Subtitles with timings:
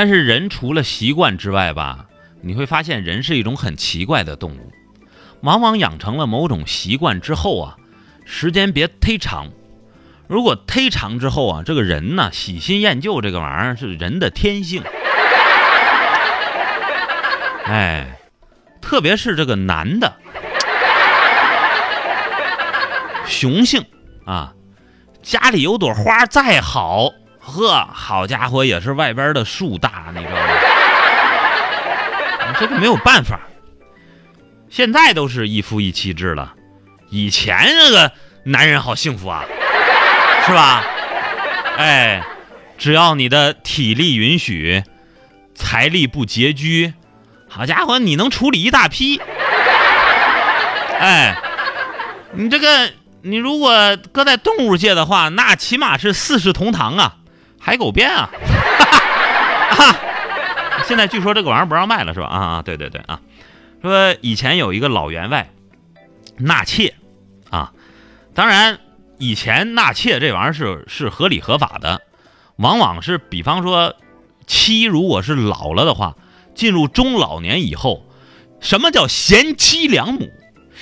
[0.00, 2.06] 但是人除了习惯之外吧，
[2.40, 4.72] 你会发现人是一种很奇怪的动物，
[5.42, 7.76] 往往养成了某种习惯之后啊，
[8.24, 9.50] 时间别忒长。
[10.26, 14.82] 如果忒长之后啊，这个人呢喜新厌旧这个玩意儿是人的天性。
[17.68, 18.18] 哎，
[18.80, 20.16] 特别是这个男的，
[23.26, 23.84] 雄性
[24.24, 24.54] 啊，
[25.20, 30.46] 家里有朵花再好，呵，好家伙也是外边的树大，你知道吗？
[32.60, 33.40] 这个没有办法。
[34.68, 36.52] 现在都是一夫一妻制了，
[37.08, 38.12] 以前这个
[38.44, 39.44] 男人好幸福啊。
[40.46, 40.82] 是吧？
[41.76, 42.22] 哎，
[42.78, 44.82] 只要你的体力允许，
[45.54, 46.94] 财力不拮据，
[47.46, 49.20] 好家伙，你能处理一大批。
[50.98, 51.36] 哎，
[52.32, 52.90] 你这个，
[53.22, 57.16] 你如果搁在动物界的话，那起码是四世同堂啊，
[57.60, 58.28] 海狗鞭 啊。
[60.86, 62.26] 现在据说这个玩意儿不让卖了，是吧？
[62.26, 63.20] 啊啊，对对对啊，
[63.82, 65.50] 说以前有一个老员外
[66.38, 66.94] 纳妾
[67.50, 67.72] 啊，
[68.34, 68.80] 当然。
[69.22, 72.00] 以前纳妾这玩意儿是是合理合法的，
[72.56, 73.94] 往往是比方说，
[74.46, 76.16] 妻如果是老了的话，
[76.54, 78.06] 进入中老年以后，
[78.60, 80.30] 什么叫贤妻良母？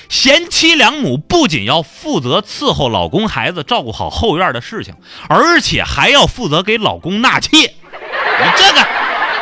[0.08, 4.94] 贤妻良母不仅要负责伺候老公孩子，照顾好后院的事情，
[5.28, 7.58] 而且还要负责给老公纳妾。
[7.58, 8.86] 你这个，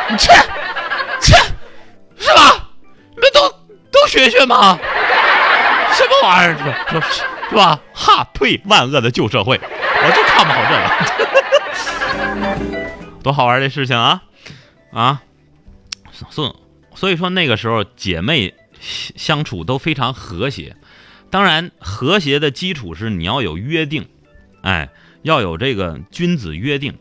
[0.09, 0.31] 你切
[1.21, 1.35] 切，
[2.17, 2.69] 是吧？
[3.15, 3.49] 你们都
[3.91, 4.77] 都学学吗？
[5.93, 6.55] 什么玩意儿？
[6.89, 7.05] 这这。
[7.49, 7.79] 是吧？
[7.93, 10.75] 哈，退万恶的旧社会，我就看不好这
[12.75, 12.83] 个，
[13.23, 14.21] 多好玩的事情啊！
[14.91, 15.21] 啊，
[16.29, 16.53] 所
[16.93, 20.75] 所以说那个时候姐妹相处都非常和谐。
[21.29, 24.07] 当然，和谐的基础是你要有约定，
[24.61, 24.89] 哎，
[25.23, 26.97] 要有这个君子约定。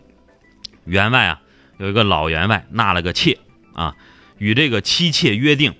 [0.84, 1.42] 员外啊，
[1.78, 3.38] 有一个老员外纳了个妾
[3.72, 3.96] 啊，
[4.38, 5.74] 与这个妻妾约定，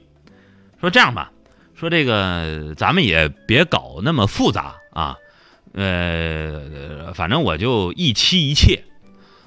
[0.81, 1.33] 说这样吧。
[1.75, 5.17] 说这个，咱们也别搞那么复杂啊，
[5.75, 8.83] 呃，反正我就一妻一妾，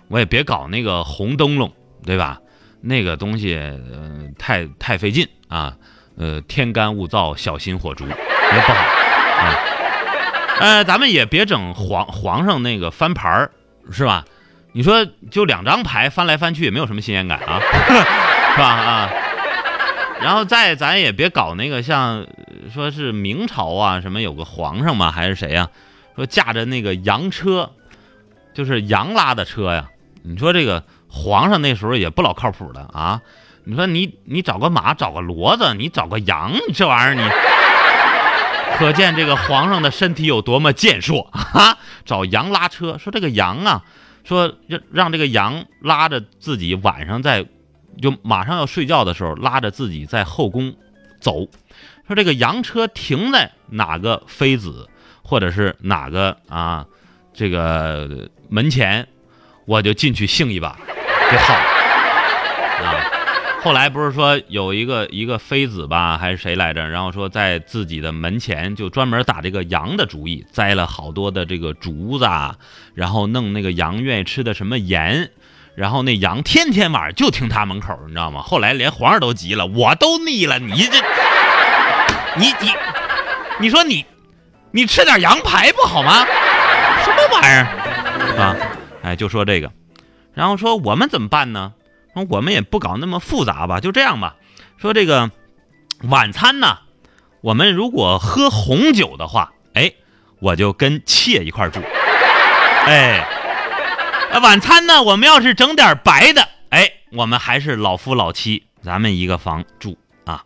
[0.09, 1.73] 我也别搞那个红灯笼，
[2.05, 2.39] 对吧？
[2.81, 5.75] 那个东西呃太太费劲啊，
[6.19, 9.55] 呃，天干物燥，小心火烛，也不好啊。
[10.59, 13.51] 呃，咱们也别整皇皇上那个翻牌儿，
[13.89, 14.25] 是吧？
[14.73, 17.59] 你说就两张牌翻来翻去，也没有什么新鲜感啊，
[18.53, 18.67] 是吧？
[18.67, 19.09] 啊。
[20.21, 22.27] 然后再咱也别搞那个像，
[22.73, 25.69] 说是明朝啊什么有个皇上嘛还是谁呀？
[26.17, 27.71] 说驾着那个羊车，
[28.53, 29.89] 就是羊拉的车呀。
[30.23, 33.21] 你说这个皇上那时候也不老靠谱的啊。
[33.69, 37.21] 你说你你找个马找个骡子，你找个羊这玩意儿你，
[38.79, 41.77] 可见这个皇上的身体有多么健硕啊！
[42.03, 43.83] 找羊拉车，说这个羊啊，
[44.23, 47.45] 说让让这个羊拉着自己晚上在。
[48.01, 50.73] 就马上要睡觉的时候，拉着自己在后宫
[51.19, 51.49] 走，
[52.07, 54.87] 说这个羊车停在哪个妃子，
[55.21, 56.85] 或者是哪个啊
[57.33, 59.05] 这个门前，
[59.65, 60.77] 我就进去性一把，
[61.29, 61.53] 就好
[62.85, 63.18] 啊。
[63.61, 66.87] 后来不是说有一个一个妃子吧，还是谁来着？
[66.87, 72.55] 然后说在自己的门前就专门打这个羊的主意，栽了好多的这个竹子，啊
[72.93, 75.31] 然后弄那个羊愿意吃的什么盐。
[75.75, 78.41] 然后那羊天天晚上就停他门口，你知道吗？
[78.47, 80.97] 后来连皇上都急了，我都腻了，你这，
[82.37, 82.71] 你你，
[83.59, 84.05] 你说你，
[84.71, 86.25] 你吃点羊排不好吗？
[87.03, 88.55] 什么玩意儿啊？
[89.03, 89.71] 哎，就说这个，
[90.33, 91.73] 然后说我们怎么办呢？
[92.29, 94.35] 我们也不搞那么复杂吧，就这样吧。
[94.77, 95.31] 说这个
[96.03, 96.79] 晚餐呢，
[97.41, 99.93] 我们如果喝红酒的话，哎，
[100.39, 101.81] 我就跟妾一块住，
[102.85, 103.25] 哎。
[104.43, 105.01] 晚餐呢？
[105.01, 110.43] 我们要是整点白的，哎，我们还是老夫老妻，咱们一个房住啊。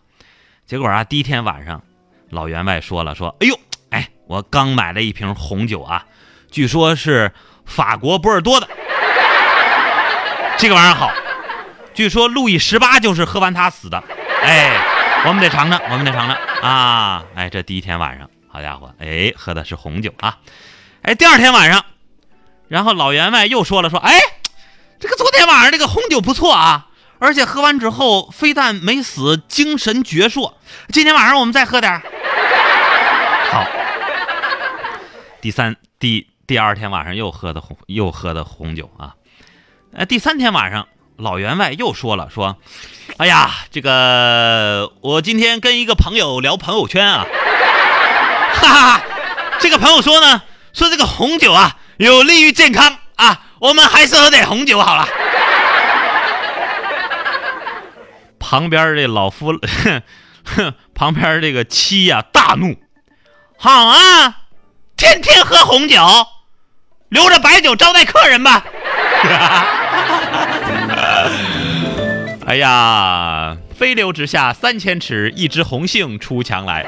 [0.65, 1.83] 结果啊，第一天晚上，
[2.29, 3.59] 老员外说了，说：“哎呦，
[3.89, 6.05] 哎，我刚买了一瓶红酒啊，
[6.49, 7.33] 据说是
[7.65, 8.69] 法国波尔多的，
[10.57, 11.11] 这个玩意儿好，
[11.93, 14.03] 据说路易十八就是喝完它死的。
[14.41, 14.71] 哎，
[15.25, 17.23] 我们得尝尝，我们得尝尝啊。
[17.35, 20.37] 哎，这第一天晚上，好家伙，哎，喝的是红酒啊。
[21.03, 21.85] 哎，第二天晚上。”
[22.69, 24.17] 然后老员外又说了说，哎，
[24.99, 26.87] 这个昨天晚上这个红酒不错啊，
[27.19, 30.53] 而且喝完之后非但没死，精神矍铄。
[30.89, 32.01] 今天晚上我们再喝点
[33.51, 33.67] 好，
[35.39, 39.13] 第三第第二天晚上又喝的红又喝的红酒啊。
[39.93, 40.87] 呃，第三天晚上
[41.17, 42.57] 老员外又说了说，
[43.17, 47.25] 哎呀，这个我今天跟一个朋友聊朋友圈啊，
[48.55, 49.01] 哈哈，
[49.59, 50.41] 这个朋友说呢，
[50.73, 51.77] 说这个红酒啊。
[51.97, 53.41] 有利于健康啊！
[53.59, 55.07] 我们还是喝点红酒好了。
[58.39, 59.53] 旁边这老夫，
[60.43, 62.75] 哼 旁边这个妻呀大怒，
[63.57, 64.37] 好啊，
[64.97, 66.03] 天天喝红酒，
[67.09, 68.65] 留着白酒招待客人吧。
[72.53, 76.85] 哎呀，飞流直下三千尺，一枝红杏出墙来。